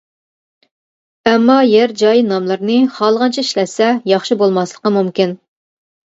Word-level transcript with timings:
ئەمما 1.31 1.57
يەر-جاي 1.71 2.23
ناملىرىنى 2.31 2.79
خالىغانچە 2.97 3.45
ئىشلەتسە 3.45 3.93
ياخشى 4.15 4.41
بولماسلىقى 4.43 4.95
مۇمكىن. 4.99 5.39